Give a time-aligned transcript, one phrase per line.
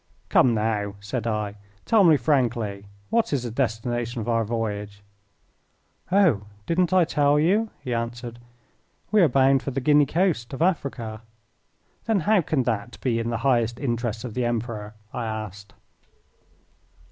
[0.29, 1.57] "Come now," said I.
[1.85, 5.03] "Tell me frankly what is the destination of our voyage?"
[6.11, 8.39] "Oh, didn't I tell you?" he answered.
[9.11, 11.21] "We are bound for the Guinea coast of Africa."
[12.05, 15.75] "Then how can that be in the highest interests of the Emperor?" I asked.